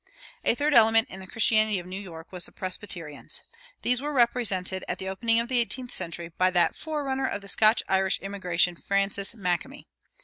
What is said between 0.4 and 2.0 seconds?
A third element in the early Christianity of